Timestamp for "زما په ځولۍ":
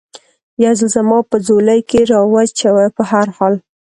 0.95-1.79